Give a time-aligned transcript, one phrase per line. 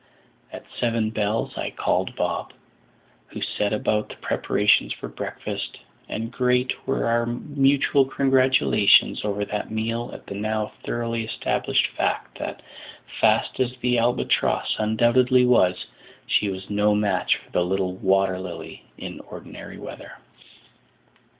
[0.51, 2.53] At seven bells I called Bob,
[3.27, 5.77] who set about the preparations for breakfast,
[6.09, 12.39] and great were our mutual congratulations over that meal at the now thoroughly established fact
[12.39, 12.63] that,
[13.19, 15.85] fast as the Albatross undoubtedly was,
[16.25, 20.13] she was no match for the little Water Lily in ordinary weather.